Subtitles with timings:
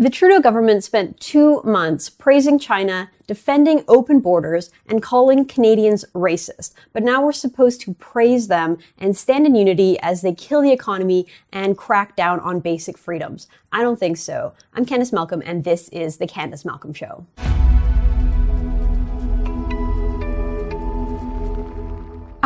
[0.00, 6.72] The Trudeau government spent two months praising China, defending open borders, and calling Canadians racist.
[6.94, 10.72] But now we're supposed to praise them and stand in unity as they kill the
[10.72, 13.46] economy and crack down on basic freedoms.
[13.72, 14.54] I don't think so.
[14.72, 17.26] I'm Candice Malcolm, and this is The Candice Malcolm Show.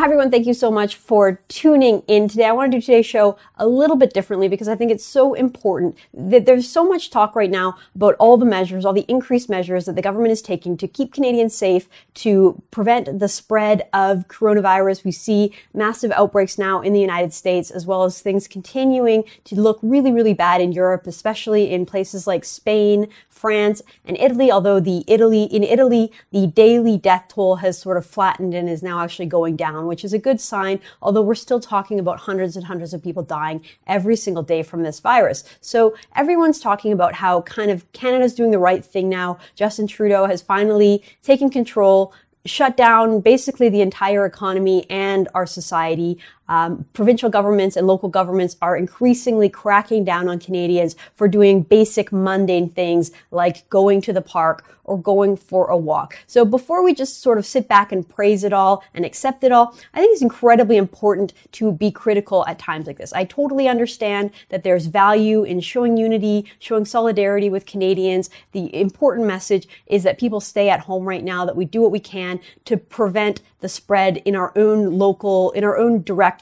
[0.04, 2.44] Everyone, thank you so much for tuning in today.
[2.44, 5.32] I want to do today's show a little bit differently because I think it's so
[5.32, 9.48] important that there's so much talk right now about all the measures, all the increased
[9.48, 14.28] measures that the government is taking to keep Canadians safe, to prevent the spread of
[14.28, 15.04] coronavirus.
[15.04, 19.58] We see massive outbreaks now in the United States, as well as things continuing to
[19.58, 24.52] look really, really bad in Europe, especially in places like Spain, France, and Italy.
[24.52, 28.82] Although the Italy, in Italy, the daily death toll has sort of flattened and is
[28.82, 32.56] now actually going down which is a good sign, although we're still talking about hundreds
[32.56, 35.44] and hundreds of people dying every single day from this virus.
[35.60, 39.38] So everyone's talking about how kind of Canada's doing the right thing now.
[39.54, 42.12] Justin Trudeau has finally taken control
[42.44, 46.18] shut down basically the entire economy and our society.
[46.48, 52.12] Um, provincial governments and local governments are increasingly cracking down on Canadians for doing basic
[52.12, 56.18] mundane things like going to the park or going for a walk.
[56.26, 59.52] So before we just sort of sit back and praise it all and accept it
[59.52, 63.12] all, I think it's incredibly important to be critical at times like this.
[63.12, 68.28] I totally understand that there's value in showing unity, showing solidarity with Canadians.
[68.52, 71.90] The important message is that people stay at home right now, that we do what
[71.90, 76.33] we can to prevent the spread in our own local, in our own direct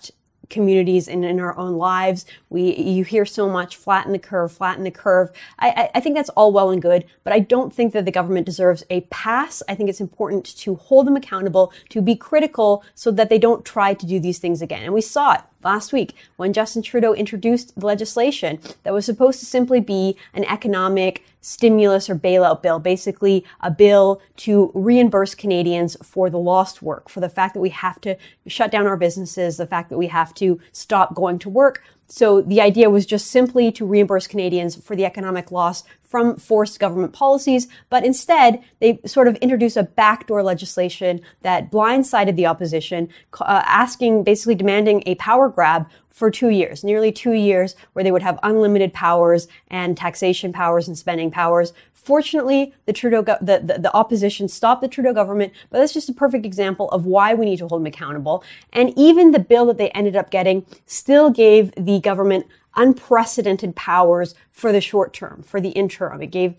[0.52, 2.24] communities and in our own lives.
[2.50, 5.32] We, you hear so much flatten the curve, flatten the curve.
[5.58, 8.46] I, I, think that's all well and good, but I don't think that the government
[8.46, 9.62] deserves a pass.
[9.68, 13.64] I think it's important to hold them accountable, to be critical so that they don't
[13.64, 14.84] try to do these things again.
[14.84, 19.40] And we saw it last week when Justin Trudeau introduced the legislation that was supposed
[19.40, 25.96] to simply be an economic stimulus or bailout bill, basically a bill to reimburse Canadians
[26.02, 29.58] for the lost work, for the fact that we have to shut down our businesses,
[29.58, 31.82] the fact that we have to stop going to work.
[32.12, 36.78] So the idea was just simply to reimburse Canadians for the economic loss from forced
[36.78, 43.08] government policies, but instead they sort of introduced a backdoor legislation that blindsided the opposition,
[43.40, 48.12] uh, asking, basically demanding a power grab for two years, nearly two years, where they
[48.12, 51.72] would have unlimited powers and taxation powers and spending powers.
[51.94, 56.10] Fortunately, the Trudeau, go- the, the, the, opposition stopped the Trudeau government, but that's just
[56.10, 58.44] a perfect example of why we need to hold them accountable.
[58.72, 64.34] And even the bill that they ended up getting still gave the government unprecedented powers
[64.50, 66.22] for the short term, for the interim.
[66.22, 66.54] It gave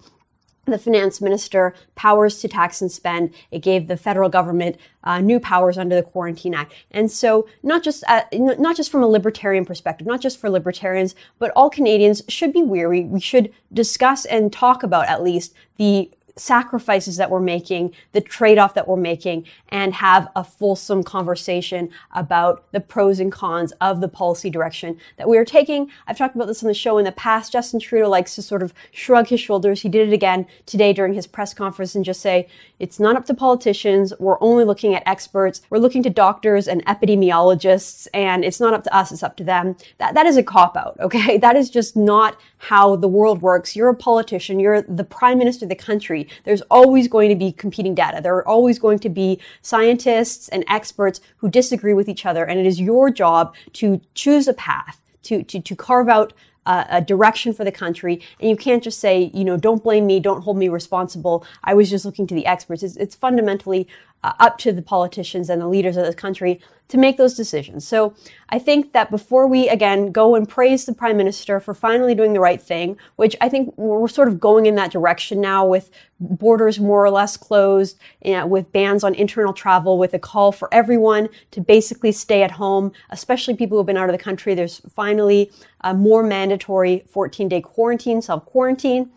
[0.65, 3.33] the finance minister powers to tax and spend.
[3.51, 6.73] It gave the federal government uh, new powers under the Quarantine Act.
[6.91, 11.15] And so, not just uh, not just from a libertarian perspective, not just for libertarians,
[11.37, 13.03] but all Canadians should be weary.
[13.03, 18.73] We should discuss and talk about at least the sacrifices that we're making, the trade-off
[18.73, 24.07] that we're making, and have a fulsome conversation about the pros and cons of the
[24.07, 25.89] policy direction that we are taking.
[26.07, 27.51] I've talked about this on the show in the past.
[27.51, 29.81] Justin Trudeau likes to sort of shrug his shoulders.
[29.81, 32.47] He did it again today during his press conference and just say,
[32.79, 34.13] it's not up to politicians.
[34.19, 35.61] We're only looking at experts.
[35.69, 39.44] We're looking to doctors and epidemiologists, and it's not up to us, it's up to
[39.44, 39.75] them.
[40.00, 41.38] That, that is a cop-out, okay?
[41.44, 43.75] That is just not how the world works.
[43.75, 44.59] You're a politician.
[44.61, 48.22] You're the prime minister of the country there's always going to be competing data.
[48.22, 52.44] There are always going to be scientists and experts who disagree with each other.
[52.44, 56.33] And it is your job to choose a path, to, to, to carve out
[56.66, 58.22] a, a direction for the country.
[58.39, 61.45] And you can't just say, you know, don't blame me, don't hold me responsible.
[61.63, 62.83] I was just looking to the experts.
[62.83, 63.88] It's, it's fundamentally
[64.23, 67.88] uh, up to the politicians and the leaders of the country to make those decisions.
[67.88, 68.13] So
[68.50, 72.33] I think that before we again go and praise the prime minister for finally doing
[72.33, 75.89] the right thing, which I think we're sort of going in that direction now with
[76.19, 80.51] borders more or less closed, you know, with bans on internal travel, with a call
[80.51, 84.53] for everyone to basically stay at home, especially people who've been out of the country.
[84.53, 85.51] There's finally
[85.81, 89.09] a more mandatory 14 day quarantine, self quarantine.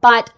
[0.00, 0.32] But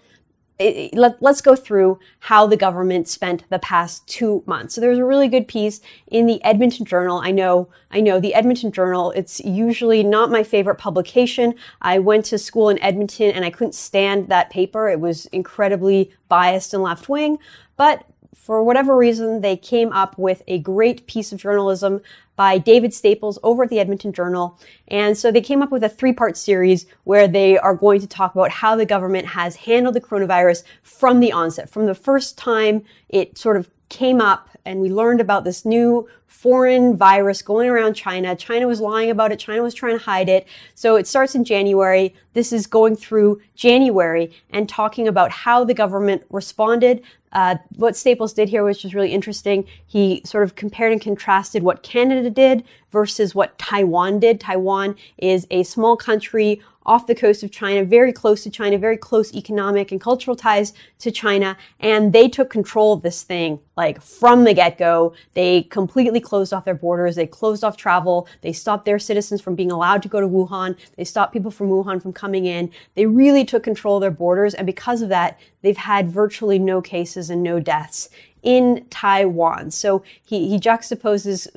[0.61, 4.75] it, let, us go through how the government spent the past two months.
[4.75, 7.19] So there's a really good piece in the Edmonton Journal.
[7.19, 11.55] I know, I know the Edmonton Journal, it's usually not my favorite publication.
[11.81, 14.89] I went to school in Edmonton and I couldn't stand that paper.
[14.89, 17.39] It was incredibly biased and left wing,
[17.77, 18.05] but
[18.35, 22.01] for whatever reason, they came up with a great piece of journalism
[22.40, 24.58] by David Staples over at the Edmonton Journal.
[24.88, 28.06] And so they came up with a three part series where they are going to
[28.06, 32.38] talk about how the government has handled the coronavirus from the onset, from the first
[32.38, 37.69] time it sort of came up and we learned about this new foreign virus going
[37.69, 38.34] around China.
[38.34, 39.38] China was lying about it.
[39.38, 40.46] China was trying to hide it.
[40.75, 42.14] So it starts in January.
[42.32, 47.02] This is going through January and talking about how the government responded.
[47.32, 49.66] Uh, what Staples did here was just really interesting.
[49.87, 54.40] He sort of compared and contrasted what Canada did versus what Taiwan did.
[54.40, 58.97] Taiwan is a small country off the coast of China, very close to China, very
[58.97, 61.56] close economic and cultural ties to China.
[61.79, 65.12] And they took control of this thing, like from the get-go.
[65.35, 67.17] They completely closed off their borders.
[67.17, 68.27] They closed off travel.
[68.41, 70.77] They stopped their citizens from being allowed to go to Wuhan.
[70.97, 72.71] They stopped people from Wuhan from coming in.
[72.94, 74.55] They really took control of their borders.
[74.55, 78.09] And because of that, they've had virtually no cases and no deaths
[78.42, 79.70] in Taiwan.
[79.70, 81.48] So he, he juxtaposes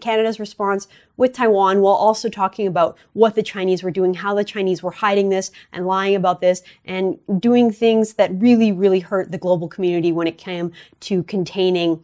[0.00, 4.44] Canada's response with Taiwan while also talking about what the Chinese were doing, how the
[4.44, 9.30] Chinese were hiding this and lying about this and doing things that really, really hurt
[9.30, 12.02] the global community when it came to containing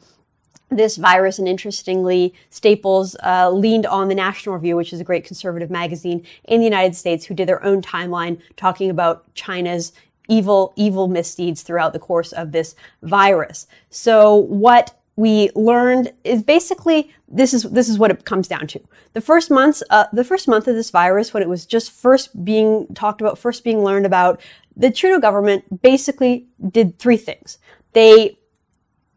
[0.70, 1.38] this virus.
[1.38, 6.26] And interestingly, Staples uh, leaned on the National Review, which is a great conservative magazine
[6.44, 9.93] in the United States, who did their own timeline talking about China's
[10.29, 13.67] evil, evil misdeeds throughout the course of this virus.
[13.91, 18.81] So what we learned is basically this is this is what it comes down to.
[19.15, 22.45] The first months, uh, the first month of this virus, when it was just first
[22.45, 24.41] being talked about, first being learned about,
[24.77, 27.59] the Trudeau government basically did three things.
[27.95, 28.38] They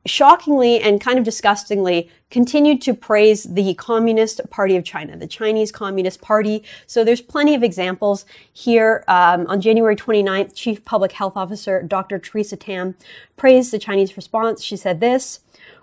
[0.05, 5.71] shockingly and kind of disgustingly continued to praise the Communist Party of China, the Chinese
[5.71, 6.63] Communist Party.
[6.87, 9.03] So there's plenty of examples here.
[9.07, 12.17] Um, on January 29th, Chief Public Health Officer Dr.
[12.19, 12.95] Theresa Tam
[13.35, 14.63] praised the Chinese response.
[14.63, 15.41] She said this,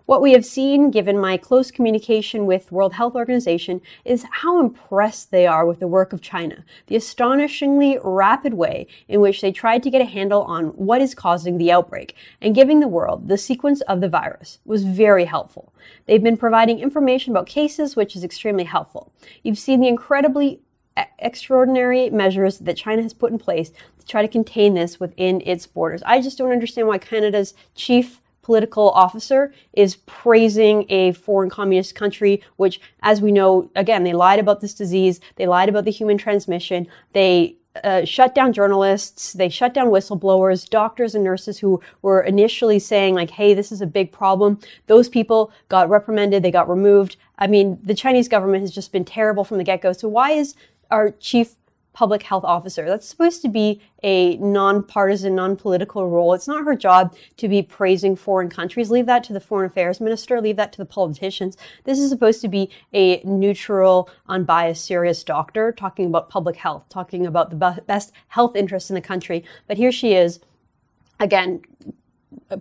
[0.08, 5.30] what we have seen, given my close communication with World Health Organization, is how impressed
[5.30, 9.82] they are with the work of China, the astonishingly rapid way in which they tried
[9.82, 13.36] to get a handle on what is causing the outbreak, and giving the world the
[13.36, 15.74] sequence of the virus was very helpful.
[16.06, 19.12] They've been providing information about cases, which is extremely helpful.
[19.42, 20.62] You've seen the incredibly
[21.18, 25.66] extraordinary measures that China has put in place to try to contain this within its
[25.66, 26.02] borders.
[26.06, 32.42] I just don't understand why Canada's chief political officer is praising a foreign communist country,
[32.56, 35.20] which, as we know, again, they lied about this disease.
[35.36, 36.86] They lied about the human transmission.
[37.12, 42.78] They uh, shut down journalists, they shut down whistleblowers, doctors and nurses who were initially
[42.78, 44.58] saying like, hey, this is a big problem.
[44.86, 47.18] Those people got reprimanded, they got removed.
[47.38, 49.92] I mean, the Chinese government has just been terrible from the get-go.
[49.92, 50.54] So why is
[50.90, 51.56] our chief
[51.92, 52.86] public health officer.
[52.86, 56.32] That's supposed to be a nonpartisan, non-political role.
[56.32, 58.90] It's not her job to be praising foreign countries.
[58.90, 60.40] Leave that to the foreign affairs minister.
[60.40, 61.56] Leave that to the politicians.
[61.84, 67.26] This is supposed to be a neutral, unbiased, serious doctor talking about public health, talking
[67.26, 69.44] about the best health interests in the country.
[69.66, 70.38] But here she is,
[71.18, 71.62] again,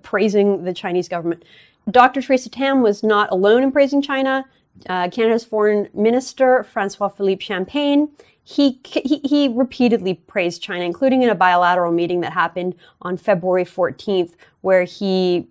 [0.02, 1.44] praising the Chinese government.
[1.92, 2.22] Dr.
[2.22, 4.46] Theresa Tam was not alone in praising China.
[4.88, 8.10] Uh, Canada's foreign minister, Francois Philippe Champagne,
[8.44, 13.66] he, he, he repeatedly praised China, including in a bilateral meeting that happened on February
[13.66, 15.48] 14th, where he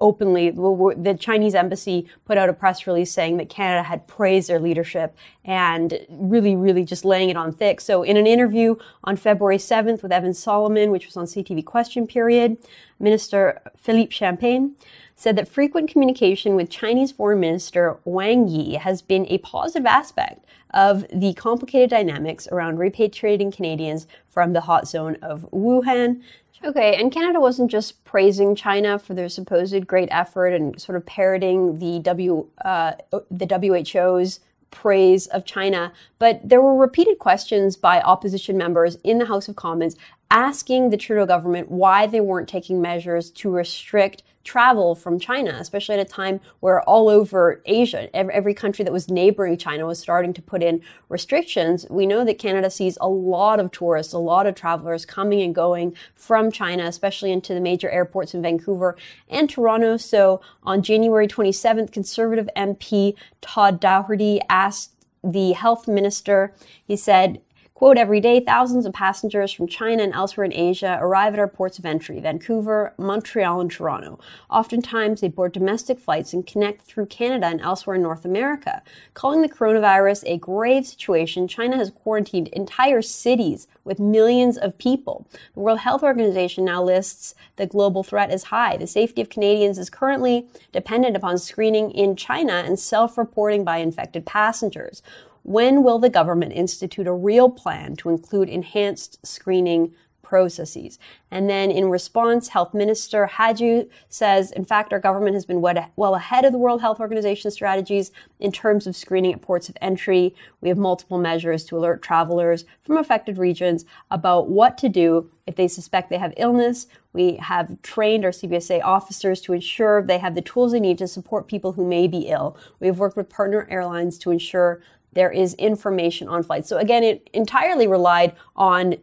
[0.00, 4.60] openly, the Chinese embassy put out a press release saying that Canada had praised their
[4.60, 5.14] leadership
[5.44, 7.80] and really, really just laying it on thick.
[7.80, 12.06] So in an interview on February 7th with Evan Solomon, which was on CTV Question
[12.06, 12.56] Period,
[13.00, 14.76] Minister Philippe Champagne
[15.18, 20.44] said that frequent communication with Chinese Foreign Minister Wang Yi has been a positive aspect
[20.72, 26.22] of the complicated dynamics around repatriating Canadians from the hot zone of Wuhan.
[26.64, 31.04] Okay, and Canada wasn't just praising China for their supposed great effort and sort of
[31.04, 32.92] parroting the W uh,
[33.28, 34.38] the WHO's
[34.70, 39.56] praise of China, but there were repeated questions by opposition members in the House of
[39.56, 39.96] Commons
[40.30, 45.94] asking the Trudeau government why they weren't taking measures to restrict travel from China, especially
[45.94, 50.32] at a time where all over Asia, every country that was neighboring China was starting
[50.32, 51.86] to put in restrictions.
[51.90, 55.54] We know that Canada sees a lot of tourists, a lot of travelers coming and
[55.54, 58.96] going from China, especially into the major airports in Vancouver
[59.28, 59.98] and Toronto.
[59.98, 66.54] So on January 27th, Conservative MP Todd Doherty asked the health minister,
[66.86, 67.42] he said,
[67.78, 71.46] Quote, every day, thousands of passengers from China and elsewhere in Asia arrive at our
[71.46, 74.18] ports of entry, Vancouver, Montreal, and Toronto.
[74.50, 78.82] Oftentimes, they board domestic flights and connect through Canada and elsewhere in North America.
[79.14, 85.28] Calling the coronavirus a grave situation, China has quarantined entire cities with millions of people.
[85.54, 88.76] The World Health Organization now lists the global threat as high.
[88.76, 94.26] The safety of Canadians is currently dependent upon screening in China and self-reporting by infected
[94.26, 95.00] passengers.
[95.48, 99.94] When will the government institute a real plan to include enhanced screening
[100.28, 100.98] processes.
[101.30, 106.14] And then in response, Health Minister Hajdu says, in fact, our government has been well
[106.14, 110.34] ahead of the World Health Organization strategies in terms of screening at ports of entry.
[110.60, 115.56] We have multiple measures to alert travelers from affected regions about what to do if
[115.56, 116.88] they suspect they have illness.
[117.14, 121.08] We have trained our CBSA officers to ensure they have the tools they need to
[121.08, 122.54] support people who may be ill.
[122.80, 126.68] We have worked with partner airlines to ensure there is information on flights.
[126.68, 128.96] So again, it entirely relied on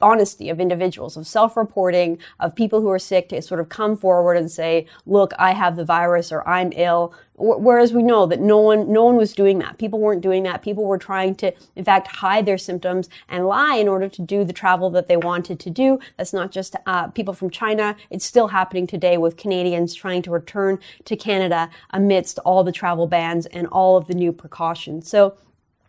[0.00, 4.36] honesty of individuals, of self-reporting, of people who are sick to sort of come forward
[4.36, 7.14] and say, look, I have the virus or I'm ill.
[7.36, 9.76] Whereas we know that no one, no one was doing that.
[9.76, 10.62] People weren't doing that.
[10.62, 14.44] People were trying to, in fact, hide their symptoms and lie in order to do
[14.44, 15.98] the travel that they wanted to do.
[16.16, 17.96] That's not just uh, people from China.
[18.10, 23.06] It's still happening today with Canadians trying to return to Canada amidst all the travel
[23.06, 25.08] bans and all of the new precautions.
[25.08, 25.36] So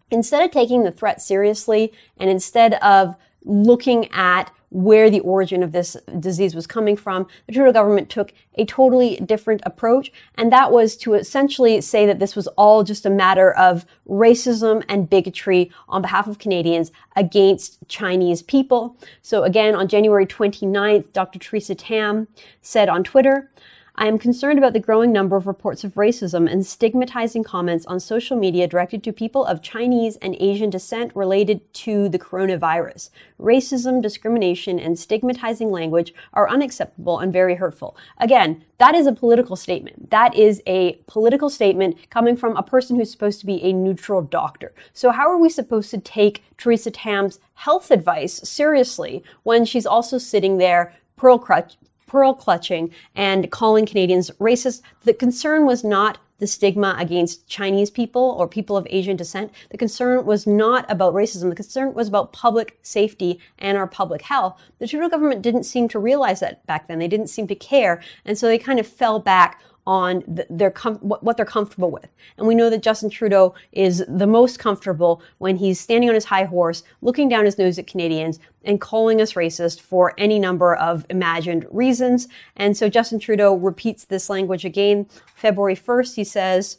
[0.10, 5.72] instead of taking the threat seriously and instead of looking at where the origin of
[5.72, 10.12] this disease was coming from, the Trudeau government took a totally different approach.
[10.36, 14.84] And that was to essentially say that this was all just a matter of racism
[14.90, 18.98] and bigotry on behalf of Canadians against Chinese people.
[19.22, 21.38] So again, on January 29th, Dr.
[21.38, 22.28] Theresa Tam
[22.62, 23.52] said on Twitter,
[23.96, 28.00] I am concerned about the growing number of reports of racism and stigmatizing comments on
[28.00, 33.12] social media directed to people of Chinese and Asian descent related to the coronavirus.
[33.40, 37.96] Racism, discrimination, and stigmatizing language are unacceptable and very hurtful.
[38.18, 40.10] Again, that is a political statement.
[40.10, 44.24] That is a political statement coming from a person who's supposed to be a neutral
[44.24, 44.74] doctor.
[44.92, 50.18] So how are we supposed to take Theresa Tam's health advice seriously when she's also
[50.18, 51.78] sitting there pearl clutch,
[52.14, 54.84] pearl clutching and calling Canadians racist.
[55.04, 59.52] The concern was not the stigma against Chinese people or people of Asian descent.
[59.72, 61.50] The concern was not about racism.
[61.50, 64.62] The concern was about public safety and our public health.
[64.78, 67.00] The Trudeau government didn't seem to realize that back then.
[67.00, 68.00] They didn't seem to care.
[68.26, 72.08] And so they kind of fell back on the, their com- what they're comfortable with.
[72.38, 76.26] And we know that Justin Trudeau is the most comfortable when he's standing on his
[76.26, 80.76] high horse, looking down his nose at Canadians and calling us racist for any number
[80.76, 82.28] of imagined reasons.
[82.56, 85.08] And so Justin Trudeau repeats this language again.
[85.36, 86.78] February 1st, he says,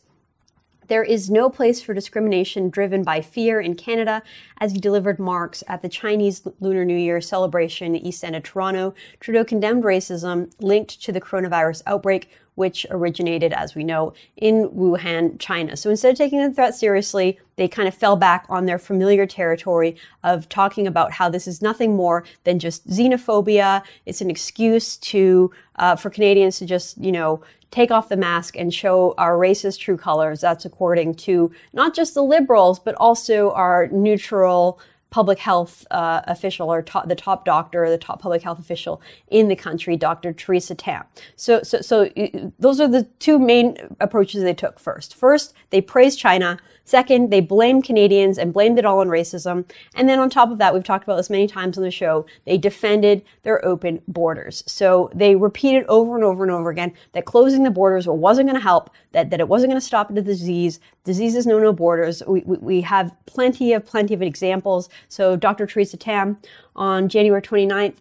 [0.89, 4.23] there is no place for discrimination driven by fear in Canada
[4.59, 8.37] as he delivered marks at the Chinese Lunar New Year celebration in the East End
[8.37, 8.95] of Toronto.
[9.21, 15.39] Trudeau condemned racism linked to the coronavirus outbreak, which originated, as we know, in Wuhan,
[15.39, 15.77] China.
[15.77, 19.27] So instead of taking the threat seriously, they kind of fell back on their familiar
[19.27, 23.83] territory of talking about how this is nothing more than just xenophobia.
[24.07, 28.57] It's an excuse to uh, for Canadians to just, you know, take off the mask
[28.57, 30.41] and show our racist true colors.
[30.41, 34.81] That's according to not just the liberals, but also our neutral
[35.11, 39.49] public health uh, official or the top doctor or the top public health official in
[39.49, 40.33] the country, Dr.
[40.33, 41.05] Theresa Tam.
[41.37, 42.11] So, so, so
[42.59, 45.15] those are the two main approaches they took first.
[45.15, 46.59] First, they praised China.
[46.85, 49.65] Second, they blamed Canadians and blamed it all on racism.
[49.95, 52.27] And then on top of that, we've talked about this many times on the show,
[52.45, 54.63] they defended their open borders.
[54.67, 58.61] So they repeated over and over and over again that closing the borders wasn't going
[58.61, 60.79] to help, that, that it wasn't going to stop the disease.
[61.05, 62.23] Diseases know no borders.
[62.27, 64.89] We, we, we have plenty of, plenty of examples.
[65.09, 65.67] So Dr.
[65.67, 66.39] Theresa Tam
[66.77, 67.97] on January 29th,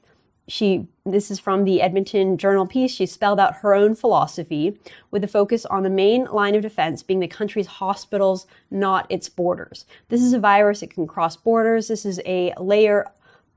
[0.47, 2.91] she this is from the Edmonton Journal piece.
[2.91, 4.77] She spelled out her own philosophy
[5.11, 9.27] with a focus on the main line of defense being the country's hospitals, not its
[9.29, 9.85] borders.
[10.09, 11.87] This is a virus, it can cross borders.
[11.87, 13.11] This is a layer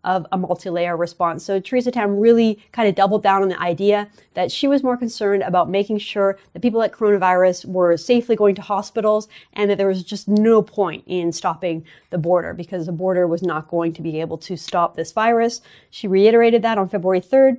[0.06, 1.44] of a multi-layer response.
[1.44, 4.96] So Theresa Tam really kind of doubled down on the idea that she was more
[4.96, 9.78] concerned about making sure that people at coronavirus were safely going to hospitals and that
[9.78, 13.92] there was just no point in stopping the border because the border was not going
[13.92, 15.60] to be able to stop this virus.
[15.90, 17.58] She reiterated that on February 3rd.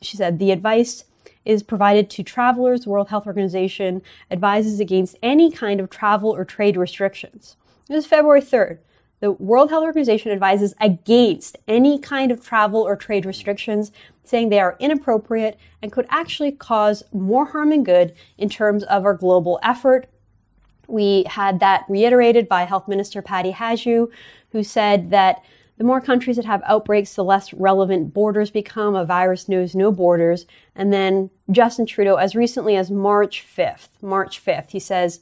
[0.00, 1.04] She said the advice
[1.44, 2.84] is provided to travelers.
[2.84, 7.56] The World Health Organization advises against any kind of travel or trade restrictions.
[7.90, 8.78] It was February 3rd
[9.22, 13.92] the World Health Organization advises against any kind of travel or trade restrictions,
[14.24, 19.04] saying they are inappropriate and could actually cause more harm than good in terms of
[19.04, 20.08] our global effort.
[20.88, 24.10] We had that reiterated by Health Minister Patty Hajdu,
[24.50, 25.40] who said that
[25.78, 28.96] the more countries that have outbreaks, the less relevant borders become.
[28.96, 30.46] A virus knows no borders.
[30.74, 35.20] And then Justin Trudeau, as recently as March 5th, March 5th, he says,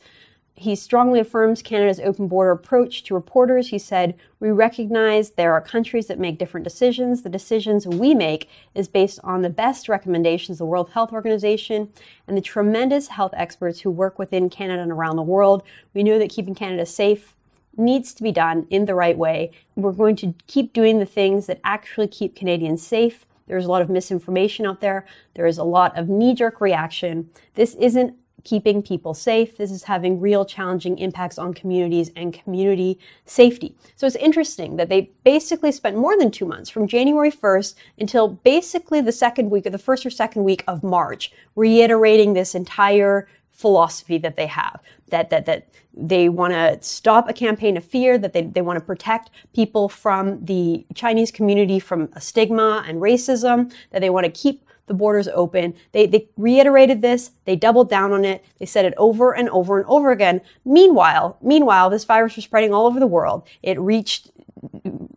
[0.61, 3.69] he strongly affirms Canada's open border approach to reporters.
[3.69, 7.23] He said, We recognize there are countries that make different decisions.
[7.23, 11.89] The decisions we make is based on the best recommendations of the World Health Organization
[12.29, 15.63] and the tremendous health experts who work within Canada and around the world.
[15.95, 17.35] We know that keeping Canada safe
[17.79, 19.53] needs to be done in the right way.
[19.77, 23.25] We're going to keep doing the things that actually keep Canadians safe.
[23.47, 25.07] There's a lot of misinformation out there.
[25.35, 27.31] There is a lot of knee jerk reaction.
[27.55, 29.57] This isn't keeping people safe.
[29.57, 33.75] This is having real challenging impacts on communities and community safety.
[33.97, 38.29] So it's interesting that they basically spent more than two months from January 1st until
[38.29, 43.29] basically the second week or the first or second week of March, reiterating this entire
[43.51, 44.81] philosophy that they have
[45.11, 48.79] that that that they want to stop a campaign of fear that they, they want
[48.79, 54.31] to protect people from the chinese community from stigma and racism that they want to
[54.31, 55.73] keep the borders open.
[55.93, 57.31] They, they reiterated this.
[57.45, 58.45] They doubled down on it.
[58.59, 60.41] They said it over and over and over again.
[60.65, 63.47] Meanwhile, meanwhile, this virus was spreading all over the world.
[63.63, 64.33] It reached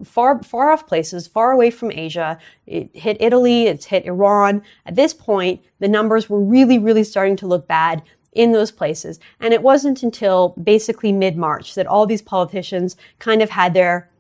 [0.04, 2.38] far, far off places, far away from Asia.
[2.68, 3.66] It hit Italy.
[3.66, 4.62] It's hit Iran.
[4.86, 9.20] At this point, the numbers were really, really starting to look bad in those places.
[9.40, 14.12] And it wasn't until basically mid-March that all these politicians kind of had their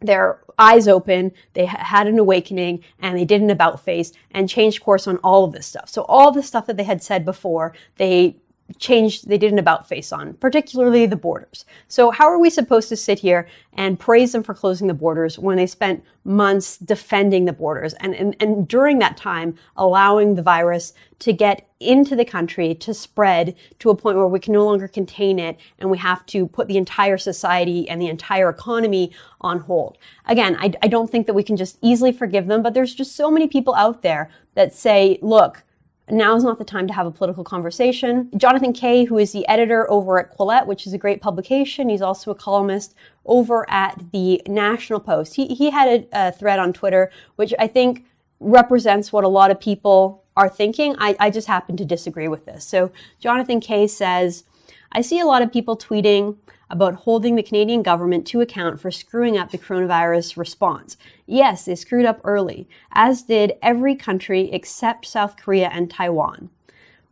[0.00, 4.82] their eyes open, they had an awakening, and they did an about face and changed
[4.82, 5.88] course on all of this stuff.
[5.88, 8.36] So all the stuff that they had said before, they
[8.76, 11.64] changed, they did an about face on, particularly the borders.
[11.88, 15.38] So how are we supposed to sit here and praise them for closing the borders
[15.38, 20.42] when they spent months defending the borders and, and, and during that time allowing the
[20.42, 24.64] virus to get into the country to spread to a point where we can no
[24.64, 29.10] longer contain it and we have to put the entire society and the entire economy
[29.40, 29.96] on hold.
[30.26, 33.16] Again, I, I don't think that we can just easily forgive them, but there's just
[33.16, 35.64] so many people out there that say, look,
[36.10, 38.30] now is not the time to have a political conversation.
[38.36, 42.02] Jonathan Kay, who is the editor over at Quillette, which is a great publication, he's
[42.02, 45.34] also a columnist over at the National Post.
[45.34, 48.06] He, he had a, a thread on Twitter, which I think
[48.40, 50.94] represents what a lot of people are thinking.
[50.98, 52.64] I, I just happen to disagree with this.
[52.64, 54.44] So Jonathan Kay says,
[54.90, 56.36] I see a lot of people tweeting
[56.70, 60.96] about holding the Canadian government to account for screwing up the coronavirus response.
[61.26, 66.50] Yes, they screwed up early, as did every country except South Korea and Taiwan.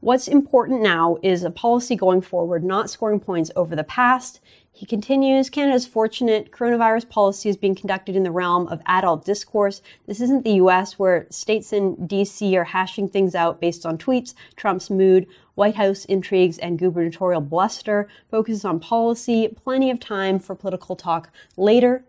[0.00, 4.40] What's important now is a policy going forward, not scoring points over the past.
[4.76, 9.80] He continues, Canada's fortunate coronavirus policy is being conducted in the realm of adult discourse.
[10.06, 14.34] This isn't the US where states in DC are hashing things out based on tweets,
[14.54, 18.06] Trump's mood, White House intrigues, and gubernatorial bluster.
[18.30, 22.04] Focuses on policy, plenty of time for political talk later.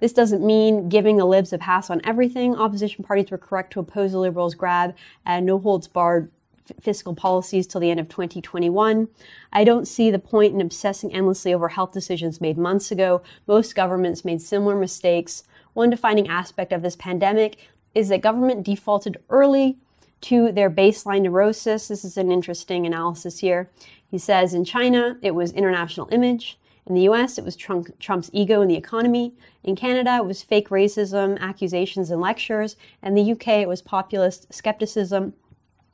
[0.00, 2.56] This doesn't mean giving the libs a pass on everything.
[2.56, 6.32] Opposition parties were correct to oppose the Liberals' grab and no holds barred
[6.80, 9.08] fiscal policies till the end of 2021.
[9.52, 13.22] I don't see the point in obsessing endlessly over health decisions made months ago.
[13.46, 15.44] Most governments made similar mistakes.
[15.74, 17.56] One defining aspect of this pandemic
[17.94, 19.76] is that government defaulted early
[20.20, 21.88] to their baseline neurosis.
[21.88, 23.70] This is an interesting analysis here.
[24.10, 26.58] He says in China, it was international image.
[26.86, 29.34] In the US, it was Trump, Trump's ego in the economy.
[29.62, 32.76] In Canada, it was fake racism, accusations, and lectures.
[33.02, 35.34] In the UK, it was populist skepticism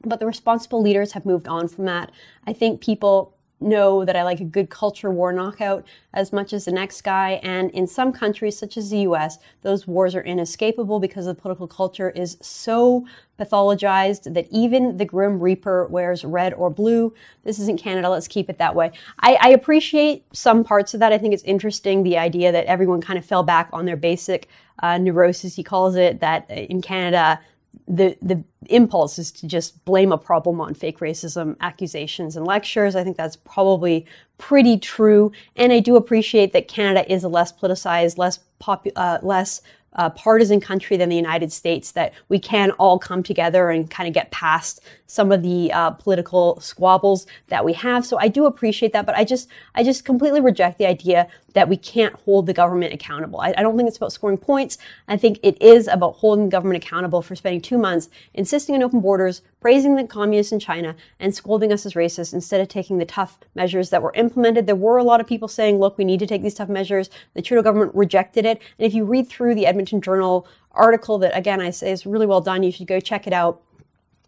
[0.07, 2.12] but the responsible leaders have moved on from that.
[2.47, 6.64] I think people know that I like a good culture war knockout as much as
[6.64, 7.40] the next guy.
[7.43, 11.67] And in some countries, such as the US, those wars are inescapable because the political
[11.67, 13.07] culture is so
[13.38, 17.14] pathologized that even the Grim Reaper wears red or blue.
[17.43, 18.09] This isn't Canada.
[18.09, 18.93] Let's keep it that way.
[19.21, 21.12] I, I appreciate some parts of that.
[21.12, 24.49] I think it's interesting the idea that everyone kind of fell back on their basic
[24.83, 27.40] uh, neurosis, he calls it, that in Canada,
[27.87, 32.97] the the impulse is to just blame a problem on fake racism accusations and lectures.
[32.97, 34.07] I think that's probably
[34.38, 39.18] pretty true, and I do appreciate that Canada is a less politicized, less popu- uh,
[39.23, 39.61] less
[39.94, 44.07] uh, partisan country than the United States that we can all come together and kind
[44.09, 48.04] of get past some of the uh, political squabbles that we have.
[48.04, 51.68] So I do appreciate that, but I just I just completely reject the idea that
[51.68, 53.40] we can't hold the government accountable.
[53.40, 54.76] I, I don't think it's about scoring points.
[55.07, 58.83] I think it is about holding the government accountable for spending two months insisting on
[58.83, 62.98] open borders, praising the communists in China, and scolding us as racists instead of taking
[62.98, 64.66] the tough measures that were implemented.
[64.66, 67.09] There were a lot of people saying, "Look, we need to take these tough measures."
[67.33, 71.35] The Trudeau government rejected it, and if you read through the Edmonton Journal article that
[71.35, 73.62] again I say is really well done, you should go check it out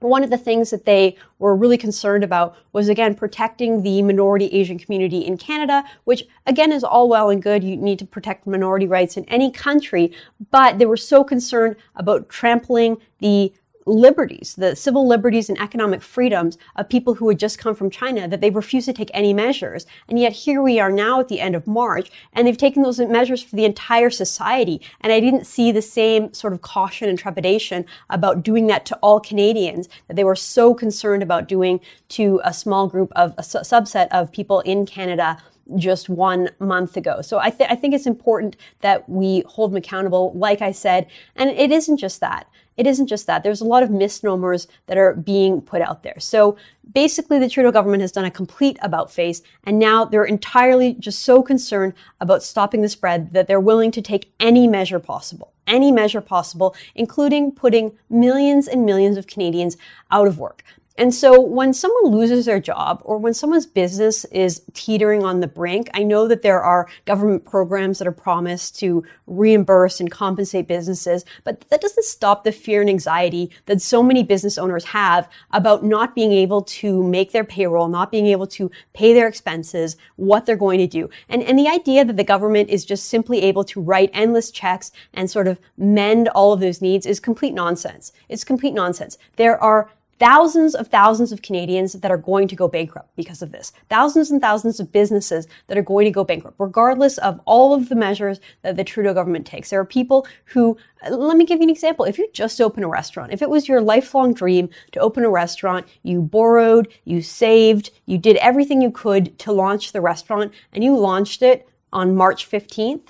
[0.00, 4.46] one of the things that they were really concerned about was again protecting the minority
[4.46, 7.64] Asian community in Canada, which again is all well and good.
[7.64, 10.12] You need to protect minority rights in any country,
[10.50, 13.52] but they were so concerned about trampling the
[13.86, 18.26] liberties, the civil liberties and economic freedoms of people who had just come from China
[18.28, 19.86] that they refused to take any measures.
[20.08, 22.98] And yet here we are now at the end of March and they've taken those
[22.98, 24.82] measures for the entire society.
[25.00, 28.96] And I didn't see the same sort of caution and trepidation about doing that to
[28.96, 33.42] all Canadians that they were so concerned about doing to a small group of a
[33.42, 35.40] subset of people in Canada
[35.76, 37.20] just one month ago.
[37.22, 41.08] So I, th- I think it's important that we hold them accountable, like I said.
[41.34, 43.42] And it isn't just that it isn't just that.
[43.42, 46.18] There's a lot of misnomers that are being put out there.
[46.18, 46.56] So
[46.92, 51.22] basically, the Trudeau government has done a complete about face, and now they're entirely just
[51.22, 55.90] so concerned about stopping the spread that they're willing to take any measure possible, any
[55.90, 59.76] measure possible, including putting millions and millions of Canadians
[60.10, 60.62] out of work.
[60.98, 65.46] And so when someone loses their job or when someone's business is teetering on the
[65.46, 70.66] brink, I know that there are government programs that are promised to reimburse and compensate
[70.66, 75.28] businesses, but that doesn't stop the fear and anxiety that so many business owners have
[75.50, 79.96] about not being able to make their payroll, not being able to pay their expenses,
[80.16, 81.10] what they're going to do.
[81.28, 84.92] And, and the idea that the government is just simply able to write endless checks
[85.12, 88.12] and sort of mend all of those needs is complete nonsense.
[88.28, 89.18] It's complete nonsense.
[89.36, 93.52] There are thousands of thousands of Canadians that are going to go bankrupt because of
[93.52, 93.72] this.
[93.88, 97.88] Thousands and thousands of businesses that are going to go bankrupt, regardless of all of
[97.88, 99.70] the measures that the Trudeau government takes.
[99.70, 100.76] There are people who,
[101.08, 102.04] let me give you an example.
[102.04, 105.30] If you just open a restaurant, if it was your lifelong dream to open a
[105.30, 110.82] restaurant, you borrowed, you saved, you did everything you could to launch the restaurant, and
[110.82, 113.08] you launched it on March 15th,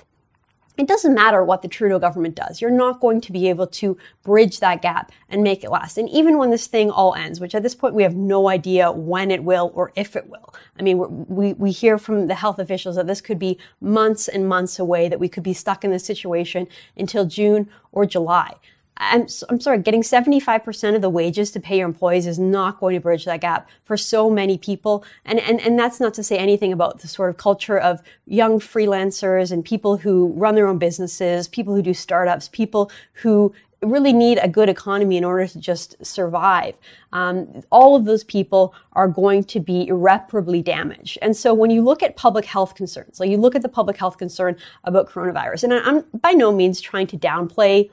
[0.77, 2.61] it doesn't matter what the Trudeau government does.
[2.61, 5.97] You're not going to be able to bridge that gap and make it last.
[5.97, 8.91] And even when this thing all ends, which at this point we have no idea
[8.91, 10.53] when it will or if it will.
[10.79, 14.47] I mean, we, we hear from the health officials that this could be months and
[14.47, 18.55] months away, that we could be stuck in this situation until June or July.
[18.99, 22.95] I'm, I'm sorry, getting 75% of the wages to pay your employees is not going
[22.95, 25.05] to bridge that gap for so many people.
[25.25, 28.59] And, and, and that's not to say anything about the sort of culture of young
[28.59, 34.13] freelancers and people who run their own businesses, people who do startups, people who really
[34.13, 36.75] need a good economy in order to just survive.
[37.13, 41.19] Um, all of those people are going to be irreparably damaged.
[41.21, 43.97] And so when you look at public health concerns, like you look at the public
[43.97, 47.91] health concern about coronavirus, and I'm by no means trying to downplay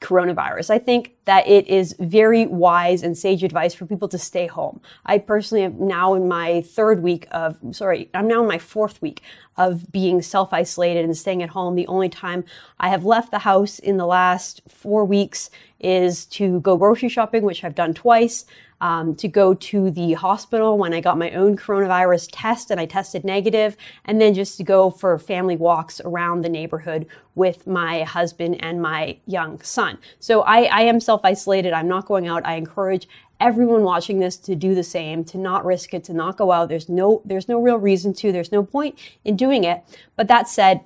[0.00, 0.70] coronavirus.
[0.70, 4.80] I think that it is very wise and sage advice for people to stay home.
[5.06, 9.00] I personally am now in my third week of, sorry, I'm now in my fourth
[9.00, 9.22] week
[9.56, 11.74] of being self-isolated and staying at home.
[11.74, 12.44] The only time
[12.78, 15.48] I have left the house in the last four weeks
[15.80, 18.44] is to go grocery shopping, which I've done twice
[18.80, 22.86] um, to go to the hospital when I got my own coronavirus test and I
[22.86, 28.02] tested negative, and then just to go for family walks around the neighborhood with my
[28.02, 29.98] husband and my young son.
[30.20, 31.72] So I, I am self isolated.
[31.72, 32.46] I'm not going out.
[32.46, 33.08] I encourage
[33.40, 36.68] everyone watching this to do the same, to not risk it, to not go out.
[36.68, 38.32] There's no, there's no real reason to.
[38.32, 39.82] There's no point in doing it.
[40.16, 40.82] But that said,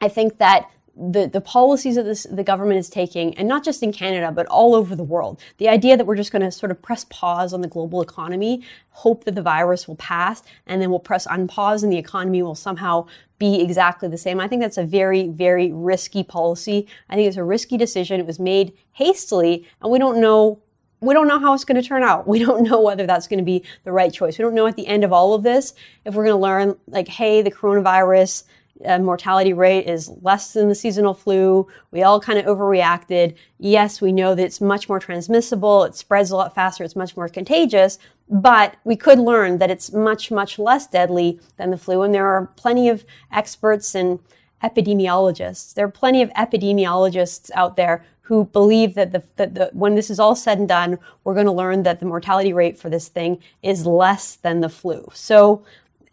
[0.00, 3.82] I think that the, the policies that this, the government is taking, and not just
[3.82, 5.40] in Canada, but all over the world.
[5.58, 8.62] The idea that we're just going to sort of press pause on the global economy,
[8.90, 12.54] hope that the virus will pass, and then we'll press unpause and the economy will
[12.54, 13.06] somehow
[13.38, 14.38] be exactly the same.
[14.38, 16.86] I think that's a very, very risky policy.
[17.08, 18.20] I think it's a risky decision.
[18.20, 20.60] It was made hastily, and we don't know
[21.00, 22.26] we don't know how it's going to turn out.
[22.34, 24.38] We don't know whether that's going to be the right choice.
[24.38, 26.76] We don't know at the end of all of this if we're going to learn,
[26.86, 28.44] like, hey, the coronavirus
[28.84, 31.66] uh, mortality rate is less than the seasonal flu.
[31.90, 33.34] We all kind of overreacted.
[33.58, 35.84] Yes, we know that it's much more transmissible.
[35.84, 36.84] It spreads a lot faster.
[36.84, 41.70] It's much more contagious, but we could learn that it's much, much less deadly than
[41.70, 42.02] the flu.
[42.02, 44.18] And there are plenty of experts and
[44.62, 45.74] epidemiologists.
[45.74, 50.08] There are plenty of epidemiologists out there who believe that the, that the, when this
[50.08, 53.08] is all said and done, we're going to learn that the mortality rate for this
[53.08, 55.06] thing is less than the flu.
[55.12, 55.62] So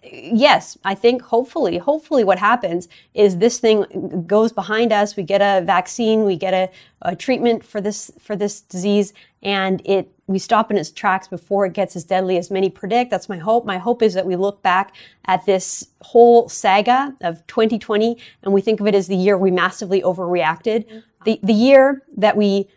[0.04, 5.16] yes, I think hopefully, hopefully what happens is this thing goes behind us.
[5.16, 6.70] We get a vaccine, we get a,
[7.02, 11.66] a, treatment for this, for this disease and it, we stop in its tracks before
[11.66, 13.12] it gets as deadly as many predict.
[13.12, 13.66] That's my hope.
[13.66, 18.62] My hope is that we look back at this whole saga of 2020 and we
[18.62, 20.88] think of it as the year we massively overreacted.
[20.88, 21.00] Mm-hmm.
[21.26, 22.68] The, the year that we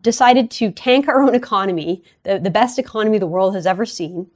[0.00, 4.30] decided to tank our own economy, the, the best economy the world has ever seen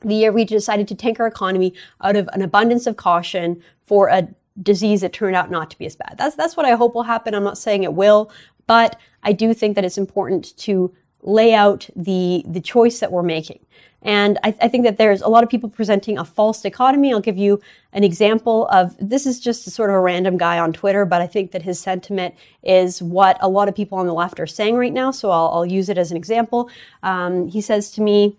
[0.00, 4.08] the year we decided to tank our economy out of an abundance of caution for
[4.08, 4.28] a
[4.62, 6.16] disease that turned out not to be as bad.
[6.18, 7.34] That's, that's what I hope will happen.
[7.34, 8.30] I'm not saying it will,
[8.66, 13.22] but I do think that it's important to lay out the, the choice that we're
[13.22, 13.58] making.
[14.02, 17.12] And I, I, think that there's a lot of people presenting a false dichotomy.
[17.12, 17.60] I'll give you
[17.92, 21.26] an example of this is just sort of a random guy on Twitter, but I
[21.26, 24.76] think that his sentiment is what a lot of people on the left are saying
[24.76, 25.10] right now.
[25.10, 26.70] So I'll, I'll use it as an example.
[27.02, 28.36] Um, he says to me,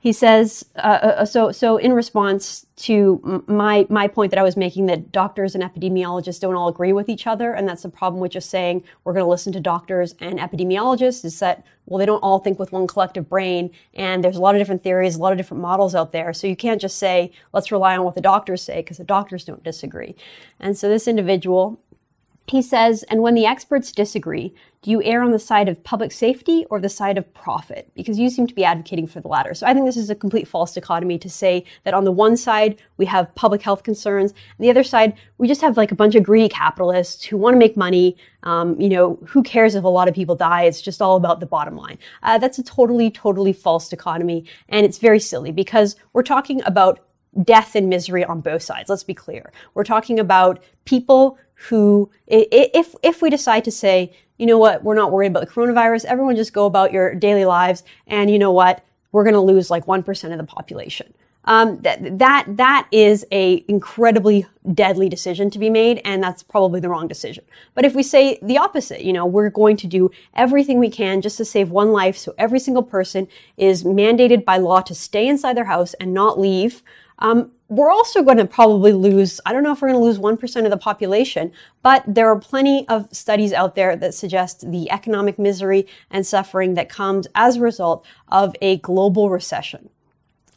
[0.00, 0.80] he says uh,
[1.20, 5.54] uh, so so in response to my my point that I was making that doctors
[5.54, 8.82] and epidemiologists don't all agree with each other and that's the problem with just saying
[9.04, 12.58] we're going to listen to doctors and epidemiologists is that well they don't all think
[12.58, 15.62] with one collective brain and there's a lot of different theories a lot of different
[15.62, 16.32] models out there.
[16.32, 19.44] So you can't just say let's rely on what the doctors say because the doctors
[19.44, 20.16] don't disagree
[20.58, 21.78] and so this individual
[22.50, 26.10] he says, and when the experts disagree, do you err on the side of public
[26.10, 27.92] safety or the side of profit?
[27.94, 29.54] Because you seem to be advocating for the latter.
[29.54, 32.36] So I think this is a complete false dichotomy to say that on the one
[32.36, 35.94] side, we have public health concerns, and the other side, we just have like a
[35.94, 38.16] bunch of greedy capitalists who want to make money.
[38.42, 40.62] Um, you know, who cares if a lot of people die?
[40.62, 41.98] It's just all about the bottom line.
[42.22, 47.00] Uh, that's a totally, totally false dichotomy, and it's very silly because we're talking about
[47.42, 48.88] death and misery on both sides.
[48.88, 49.52] Let's be clear.
[49.74, 51.38] We're talking about people
[51.68, 55.52] who, if, if we decide to say, you know what, we're not worried about the
[55.52, 59.40] coronavirus, everyone just go about your daily lives, and you know what, we're going to
[59.40, 61.12] lose like 1% of the population.
[61.44, 66.80] Um, that, that, that is a incredibly deadly decision to be made, and that's probably
[66.80, 67.44] the wrong decision.
[67.74, 71.22] But if we say the opposite, you know, we're going to do everything we can
[71.22, 75.26] just to save one life, so every single person is mandated by law to stay
[75.26, 76.82] inside their house and not leave,
[77.20, 80.18] um, we're also going to probably lose, I don't know if we're going to lose
[80.18, 81.52] 1% of the population,
[81.82, 86.74] but there are plenty of studies out there that suggest the economic misery and suffering
[86.74, 89.90] that comes as a result of a global recession.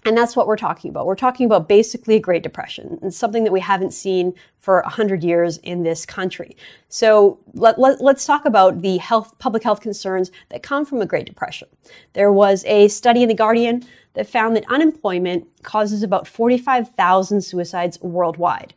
[0.05, 1.05] And that's what we're talking about.
[1.05, 5.23] We're talking about basically a Great Depression and something that we haven't seen for 100
[5.23, 6.57] years in this country.
[6.89, 11.05] So let, let, let's talk about the health, public health concerns that come from a
[11.05, 11.69] Great Depression.
[12.13, 17.99] There was a study in The Guardian that found that unemployment causes about 45,000 suicides
[18.01, 18.73] worldwide.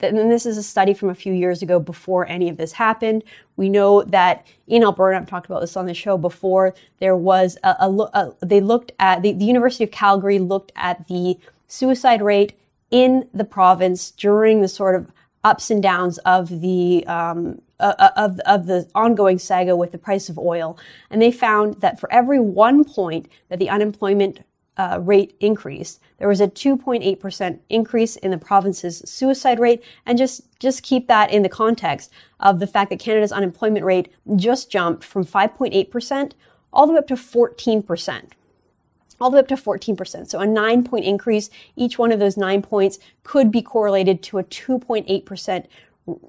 [0.00, 3.24] And this is a study from a few years ago before any of this happened.
[3.56, 7.58] We know that in Alberta, I've talked about this on the show before, there was
[7.64, 12.22] a, a, a they looked at, the, the University of Calgary looked at the suicide
[12.22, 12.58] rate
[12.90, 15.12] in the province during the sort of
[15.44, 19.98] ups and downs of the um, uh, uh of of the ongoing saga with the
[19.98, 20.76] price of oil,
[21.10, 24.40] and they found that for every one point that the unemployment
[24.78, 26.00] uh, rate increased.
[26.18, 29.82] There was a 2.8% increase in the province's suicide rate.
[30.06, 34.12] And just, just keep that in the context of the fact that Canada's unemployment rate
[34.36, 36.32] just jumped from 5.8%
[36.72, 38.30] all the way up to 14%.
[39.20, 40.30] All the way up to 14%.
[40.30, 41.50] So a nine point increase.
[41.74, 45.66] Each one of those nine points could be correlated to a 2.8%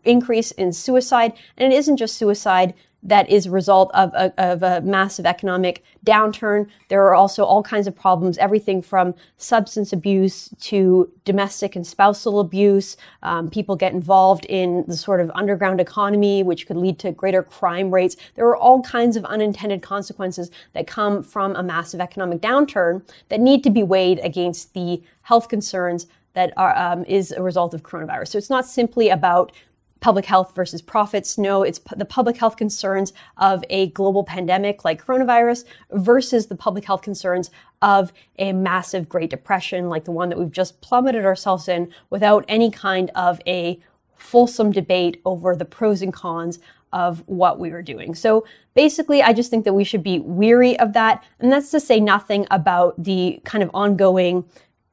[0.03, 1.33] increase in suicide.
[1.55, 5.83] And it isn't just suicide that is a result of a, of a, massive economic
[6.05, 6.67] downturn.
[6.89, 12.39] There are also all kinds of problems, everything from substance abuse to domestic and spousal
[12.39, 12.97] abuse.
[13.23, 17.43] Um, people get involved in the sort of underground economy, which could lead to greater
[17.43, 18.15] crime rates.
[18.35, 23.39] There are all kinds of unintended consequences that come from a massive economic downturn that
[23.39, 27.83] need to be weighed against the health concerns that are, um, is a result of
[27.83, 28.29] coronavirus.
[28.29, 29.51] So it's not simply about
[29.99, 31.37] public health versus profits.
[31.37, 36.85] No, it's the public health concerns of a global pandemic like coronavirus versus the public
[36.85, 41.67] health concerns of a massive Great Depression like the one that we've just plummeted ourselves
[41.67, 43.79] in without any kind of a
[44.17, 46.59] fulsome debate over the pros and cons
[46.91, 48.15] of what we were doing.
[48.15, 51.23] So basically, I just think that we should be weary of that.
[51.39, 54.43] And that's to say nothing about the kind of ongoing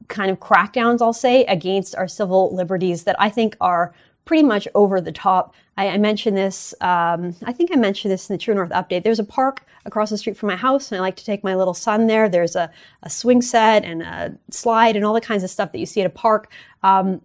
[0.08, 3.94] kind of crackdowns, I'll say, against our civil liberties that I think are
[4.26, 5.54] pretty much over the top.
[5.78, 9.04] I, I mentioned this, um, I think I mentioned this in the True North update.
[9.04, 11.54] There's a park across the street from my house, and I like to take my
[11.54, 12.28] little son there.
[12.28, 12.70] There's a,
[13.02, 16.00] a swing set and a slide and all the kinds of stuff that you see
[16.00, 16.50] at a park.
[16.82, 17.22] Um,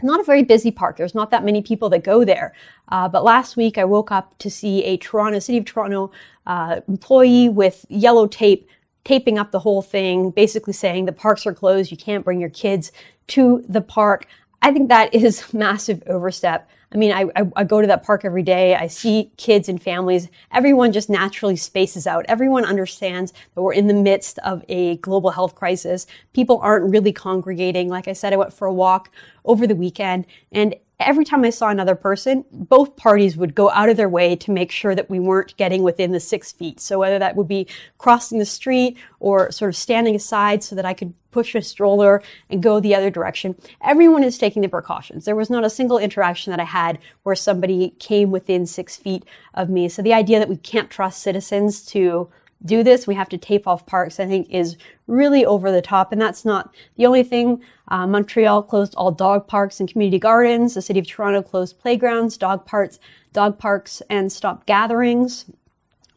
[0.00, 0.96] not a very busy park.
[0.96, 2.54] There's not that many people that go there.
[2.88, 6.12] Uh, but last week I woke up to see a Toronto, City of Toronto
[6.46, 8.68] uh, employee with yellow tape
[9.04, 11.90] taping up the whole thing, basically saying the parks are closed.
[11.90, 12.92] You can't bring your kids
[13.28, 14.28] to the park.
[14.62, 16.68] I think that is massive overstep.
[16.92, 18.74] I mean, I, I, I, go to that park every day.
[18.74, 20.28] I see kids and families.
[20.52, 22.24] Everyone just naturally spaces out.
[22.28, 26.06] Everyone understands that we're in the midst of a global health crisis.
[26.32, 27.90] People aren't really congregating.
[27.90, 29.10] Like I said, I went for a walk
[29.44, 33.88] over the weekend and every time I saw another person, both parties would go out
[33.88, 36.80] of their way to make sure that we weren't getting within the six feet.
[36.80, 40.84] So whether that would be crossing the street or sort of standing aside so that
[40.84, 45.24] I could push a stroller and go the other direction, everyone is taking the precautions.
[45.24, 49.24] There was not a single interaction that I had where somebody came within six feet
[49.54, 49.88] of me.
[49.88, 52.28] So the idea that we can't trust citizens to
[52.64, 56.12] do this, we have to tape off parks, I think is really over the top.
[56.12, 57.62] And that's not the only thing.
[57.88, 60.74] Uh, Montreal closed all dog parks and community gardens.
[60.74, 62.98] The city of Toronto closed playgrounds, dog parks,
[63.32, 65.46] dog parks, and stopped gatherings.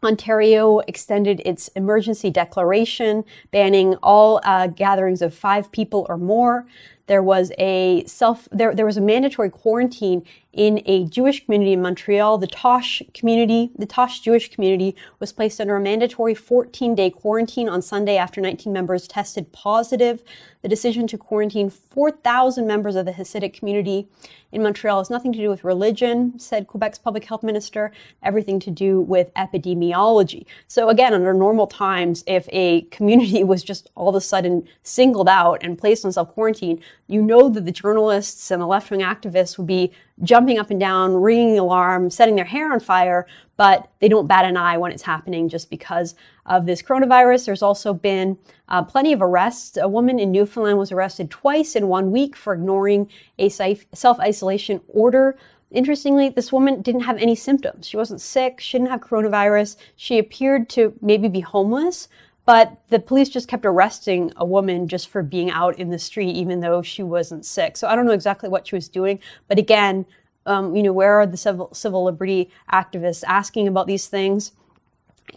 [0.03, 6.65] Ontario extended its emergency declaration, banning all uh, gatherings of five people or more.
[7.05, 11.81] There was a self there, there was a mandatory quarantine in a Jewish community in
[11.81, 12.37] Montreal.
[12.37, 17.81] The Tosh community, the Tosh Jewish community, was placed under a mandatory 14-day quarantine on
[17.81, 20.23] Sunday after 19 members tested positive.
[20.61, 24.07] The decision to quarantine 4,000 members of the Hasidic community
[24.51, 28.69] in Montreal has nothing to do with religion, said Quebec's public health minister, everything to
[28.69, 30.45] do with epidemiology.
[30.67, 35.29] So again, under normal times, if a community was just all of a sudden singled
[35.29, 39.67] out and placed on self-quarantine, you know that the journalists and the left-wing activists would
[39.67, 39.91] be
[40.23, 44.27] jumping up and down, ringing the alarm, setting their hair on fire, but they don't
[44.27, 47.45] bat an eye when it's happening just because of this coronavirus.
[47.45, 48.37] There's also been
[48.69, 49.77] uh, plenty of arrests.
[49.77, 54.81] A woman in Newfoundland was arrested twice in one week for ignoring a self isolation
[54.87, 55.37] order.
[55.71, 57.87] Interestingly, this woman didn't have any symptoms.
[57.87, 58.59] She wasn't sick.
[58.59, 59.77] She didn't have coronavirus.
[59.95, 62.09] She appeared to maybe be homeless,
[62.51, 66.35] but the police just kept arresting a woman just for being out in the street,
[66.35, 67.77] even though she wasn't sick.
[67.77, 69.21] So I don't know exactly what she was doing.
[69.47, 70.05] But again,
[70.45, 74.51] um, you know, where are the civil, civil liberty activists asking about these things?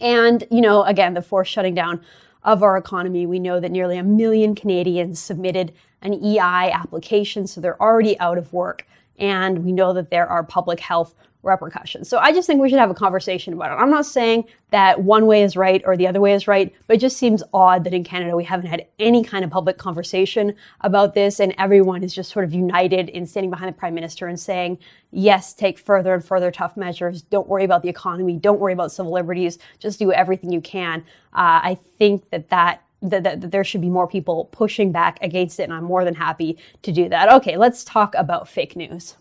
[0.01, 2.01] And, you know, again, the forced shutting down
[2.43, 3.25] of our economy.
[3.25, 8.37] We know that nearly a million Canadians submitted an EI application, so they're already out
[8.37, 8.85] of work.
[9.17, 12.09] And we know that there are public health repercussions.
[12.09, 13.81] So I just think we should have a conversation about it.
[13.81, 16.97] I'm not saying that one way is right or the other way is right, but
[16.97, 20.55] it just seems odd that in Canada we haven't had any kind of public conversation
[20.81, 24.27] about this and everyone is just sort of united in standing behind the prime minister
[24.27, 24.77] and saying,
[25.11, 27.21] yes, take further and further tough measures.
[27.21, 28.37] Don't worry about the economy.
[28.37, 29.59] Don't worry about civil liberties.
[29.79, 31.01] Just do everything you can.
[31.33, 35.19] Uh, I think that that that, that, that, there should be more people pushing back
[35.21, 37.31] against it, and I'm more than happy to do that.
[37.33, 39.15] Okay, let's talk about fake news.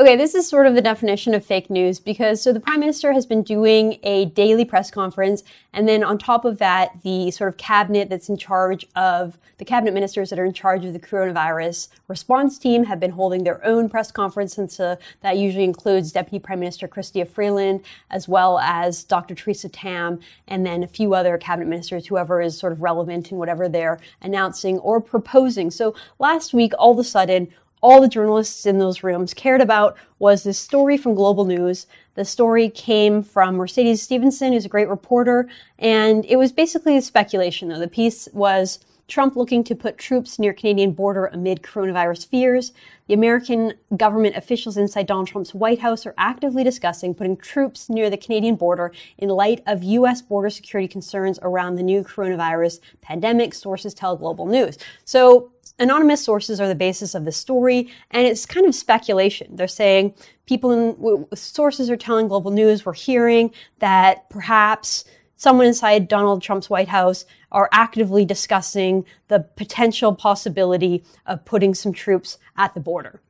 [0.00, 3.12] Okay, this is sort of the definition of fake news because so the prime minister
[3.12, 7.48] has been doing a daily press conference, and then on top of that, the sort
[7.48, 11.00] of cabinet that's in charge of the cabinet ministers that are in charge of the
[11.00, 16.12] coronavirus response team have been holding their own press conference, and so that usually includes
[16.12, 19.34] Deputy Prime Minister Chrystia Freeland as well as Dr.
[19.34, 23.38] Theresa Tam, and then a few other cabinet ministers, whoever is sort of relevant in
[23.38, 25.72] whatever they're announcing or proposing.
[25.72, 27.48] So last week, all of a sudden
[27.80, 31.86] all the journalists in those rooms cared about was this story from Global News.
[32.14, 37.68] The story came from Mercedes Stephenson, who's a great reporter, and it was basically speculation,
[37.68, 37.78] though.
[37.78, 42.72] The piece was Trump looking to put troops near Canadian border amid coronavirus fears.
[43.08, 48.10] The American government officials inside Donald Trump's White House are actively discussing putting troops near
[48.10, 50.20] the Canadian border in light of U.S.
[50.20, 54.76] border security concerns around the new coronavirus pandemic, sources tell Global News.
[55.06, 59.56] So anonymous sources are the basis of the story, and it's kind of speculation.
[59.56, 60.14] They're saying
[60.46, 65.04] people in sources are telling Global News, we're hearing that perhaps
[65.38, 71.94] someone inside Donald Trump's White House are actively discussing the potential possibility of putting some
[71.94, 73.22] troops at the border.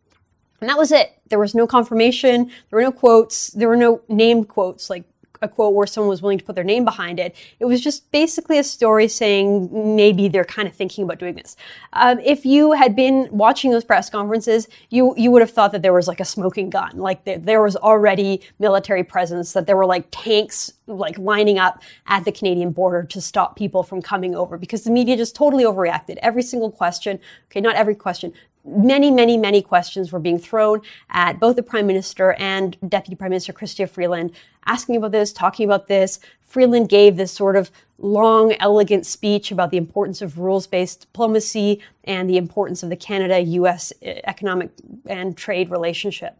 [0.60, 1.12] And that was it.
[1.28, 2.46] There was no confirmation.
[2.46, 3.48] There were no quotes.
[3.48, 5.04] There were no named quotes like
[5.42, 7.35] a quote where someone was willing to put their name behind it.
[7.61, 11.57] It was just basically a story saying maybe they're kind of thinking about doing this.
[11.92, 15.83] Um, if you had been watching those press conferences, you you would have thought that
[15.83, 19.77] there was like a smoking gun, like there, there was already military presence, that there
[19.77, 24.35] were like tanks like lining up at the Canadian border to stop people from coming
[24.35, 26.16] over because the media just totally overreacted.
[26.22, 27.20] Every single question,
[27.51, 28.33] okay, not every question,
[28.68, 33.31] many, many, many questions were being thrown at both the Prime Minister and Deputy Prime
[33.31, 34.33] Minister Chrystia Freeland,
[34.66, 36.20] asking about this, talking about this.
[36.42, 42.28] Freeland gave this sort of long, elegant speech about the importance of rules-based diplomacy and
[42.28, 44.70] the importance of the Canada-US eh, economic
[45.07, 46.37] and trade relationship.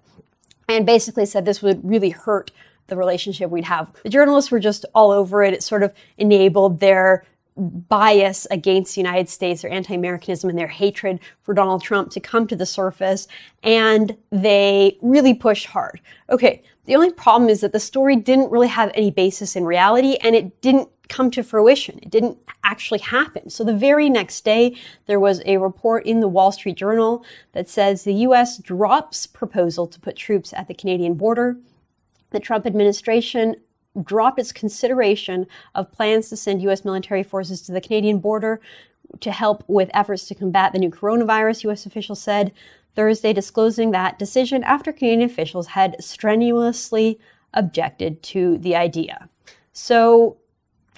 [0.69, 2.51] And basically said this would really hurt
[2.87, 3.93] the relationship we'd have.
[4.03, 5.55] The journalists were just all over it.
[5.55, 7.25] It sort of enabled their
[7.59, 12.47] bias against the United States, their anti-Americanism and their hatred for Donald Trump to come
[12.47, 13.27] to the surface.
[13.63, 16.01] And they really pushed hard.
[16.31, 16.63] Okay.
[16.87, 20.35] The only problem is that the story didn't really have any basis in reality and
[20.35, 21.99] it didn't come to fruition.
[22.03, 23.51] It didn't actually happen.
[23.51, 24.75] So the very next day,
[25.07, 28.57] there was a report in the Wall Street Journal that says the U.S.
[28.57, 31.59] drops proposal to put troops at the Canadian border.
[32.31, 33.57] The Trump administration
[34.03, 36.85] dropped its consideration of plans to send U.S.
[36.85, 38.61] military forces to the Canadian border
[39.21, 41.87] to help with efforts to combat the new coronavirus, U.S.
[41.87, 42.53] officials said
[42.95, 47.19] Thursday, disclosing that decision after Canadian officials had strenuously
[47.55, 49.29] objected to the idea.
[49.73, 50.37] So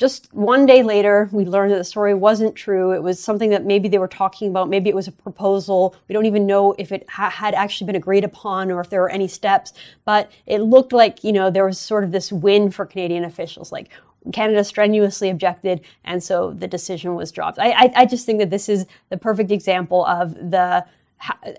[0.01, 2.93] just one day later, we learned that the story wasn't true.
[2.93, 4.71] It was something that maybe they were talking about.
[4.71, 5.95] Maybe it was a proposal.
[6.09, 9.03] We don't even know if it ha- had actually been agreed upon or if there
[9.03, 9.75] were any steps.
[10.07, 13.71] But it looked like, you know, there was sort of this win for Canadian officials.
[13.71, 13.91] Like,
[14.33, 17.59] Canada strenuously objected, and so the decision was dropped.
[17.59, 20.85] I, I, I just think that this is the perfect example of the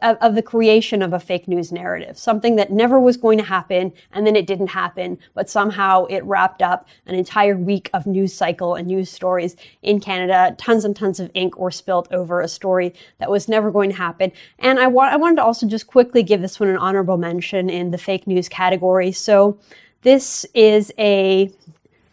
[0.01, 3.93] of the creation of a fake news narrative, something that never was going to happen,
[4.11, 8.33] and then it didn't happen, but somehow it wrapped up an entire week of news
[8.33, 10.55] cycle and news stories in Canada.
[10.57, 13.95] Tons and tons of ink were spilt over a story that was never going to
[13.95, 14.31] happen.
[14.57, 17.69] And I, wa- I wanted to also just quickly give this one an honorable mention
[17.69, 19.11] in the fake news category.
[19.11, 19.59] So
[20.01, 21.51] this is a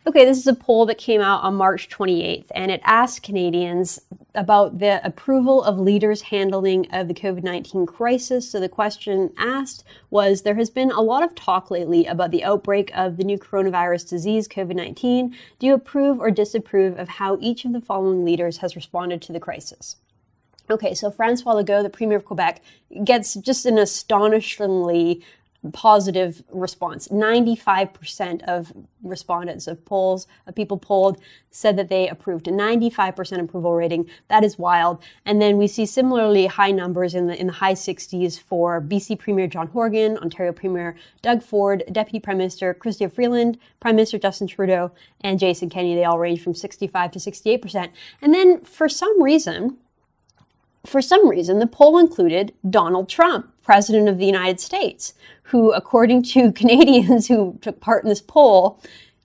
[0.08, 4.00] Okay, this is a poll that came out on March 28th, and it asked Canadians
[4.34, 8.50] about the approval of leaders' handling of the COVID 19 crisis.
[8.50, 12.42] So the question asked was There has been a lot of talk lately about the
[12.42, 15.36] outbreak of the new coronavirus disease, COVID 19.
[15.58, 19.34] Do you approve or disapprove of how each of the following leaders has responded to
[19.34, 19.96] the crisis?
[20.70, 22.62] Okay, so Francois Legault, the Premier of Quebec,
[23.04, 25.22] gets just an astonishingly
[25.72, 27.08] positive response.
[27.08, 32.46] 95% of respondents of polls, of people polled, said that they approved.
[32.46, 34.08] A 95% approval rating.
[34.28, 35.02] That is wild.
[35.24, 39.18] And then we see similarly high numbers in the in the high 60s for BC
[39.18, 44.46] Premier John Horgan, Ontario Premier Doug Ford, Deputy Prime Minister Chrystia Freeland, Prime Minister Justin
[44.46, 44.92] Trudeau,
[45.22, 45.94] and Jason Kenney.
[45.94, 47.90] They all range from 65 to 68%.
[48.22, 49.78] And then for some reason,
[50.86, 55.12] for some reason, the poll included Donald Trump, President of the United States,
[55.42, 58.80] who, according to Canadians who took part in this poll,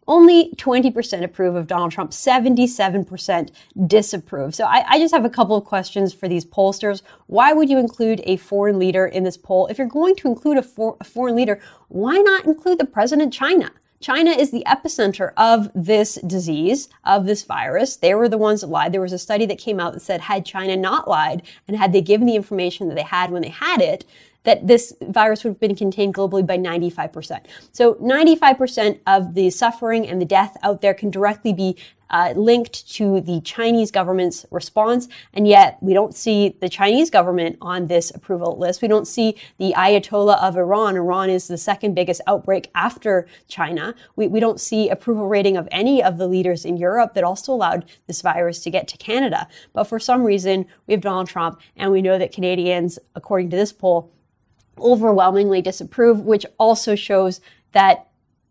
[0.06, 3.52] only 20% approve of Donald Trump, 77%
[3.88, 4.54] disapprove.
[4.54, 7.04] So I, I, just have a couple of questions for these pollsters.
[7.28, 9.68] Why would you include a foreign leader in this poll?
[9.68, 13.34] If you're going to include a, for, a foreign leader, why not include the president
[13.34, 13.72] of China?
[14.02, 17.96] China is the epicenter of this disease, of this virus.
[17.96, 18.92] They were the ones that lied.
[18.92, 21.94] There was a study that came out that said had China not lied and had
[21.94, 24.04] they given the information that they had when they had it,
[24.44, 27.46] that this virus would have been contained globally by 95%.
[27.72, 31.78] So 95% of the suffering and the death out there can directly be
[32.14, 37.58] uh, linked to the Chinese government's response, and yet we don't see the Chinese government
[37.60, 38.84] on this approval list.
[38.84, 40.96] We don't see the Ayatollah of Iran.
[40.96, 43.96] Iran is the second biggest outbreak after China.
[44.16, 47.52] We, we don't see approval rating of any of the leaders in Europe that also
[47.52, 49.48] allowed this virus to get to Canada.
[49.74, 53.58] But for some reason, we have Donald Trump, and we know that Canadians, according to
[53.58, 54.12] this poll,
[54.78, 58.08] overwhelmingly disapprove, which also shows that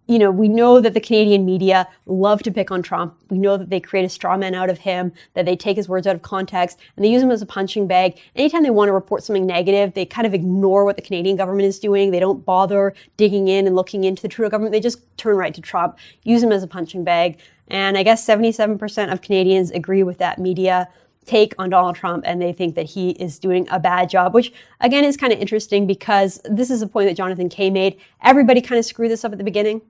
[0.08, 3.16] you know, we know that the Canadian media love to pick on Trump.
[3.30, 5.88] We know that they create a straw man out of him, that they take his
[5.88, 8.18] words out of context, and they use him as a punching bag.
[8.34, 11.66] Anytime they want to report something negative, they kind of ignore what the Canadian government
[11.66, 12.10] is doing.
[12.10, 14.72] They don't bother digging in and looking into the Trudeau government.
[14.72, 17.38] They just turn right to Trump, use him as a punching bag.
[17.68, 20.88] And I guess 77% of Canadians agree with that media
[21.24, 24.52] take on Donald Trump and they think that he is doing a bad job, which
[24.80, 27.98] again is kind of interesting because this is a point that Jonathan Kay made.
[28.22, 29.82] Everybody kind of screwed this up at the beginning.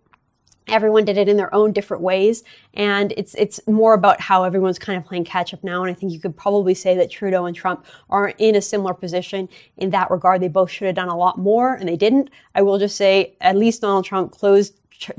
[0.68, 4.78] Everyone did it in their own different ways, and it's it's more about how everyone's
[4.78, 5.83] kind of playing catch up now.
[5.83, 8.95] And I think you could probably say that Trudeau and Trump are in a similar
[8.95, 10.41] position in that regard.
[10.41, 12.30] They both should have done a lot more, and they didn't.
[12.55, 14.78] I will just say, at least Donald Trump closed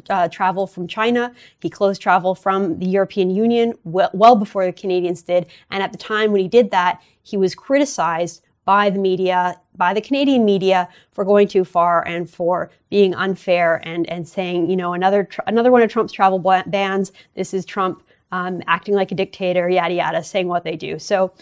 [0.10, 1.34] uh, travel from China.
[1.62, 5.48] He closed travel from the European Union well, well before the Canadians did.
[5.72, 9.94] And at the time when he did that, he was criticized by the media, by
[9.94, 14.76] the Canadian media for going too far and for being unfair and, and saying, you
[14.76, 17.12] know, another, another one of Trump's travel bans.
[17.36, 20.98] This is Trump um, acting like a dictator, yada, yada, saying what they do.
[20.98, 21.34] So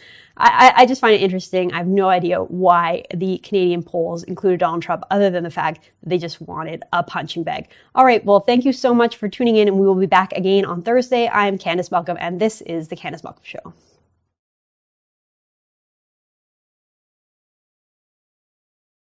[0.44, 1.72] I, I, just find it interesting.
[1.72, 5.90] I have no idea why the Canadian polls included Donald Trump, other than the fact
[6.02, 7.70] that they just wanted a punching bag.
[7.94, 8.26] All right.
[8.26, 10.82] Well, thank you so much for tuning in, and we will be back again on
[10.82, 11.30] Thursday.
[11.30, 13.74] I'm Candice Malcolm, and this is The Candice Malcolm Show.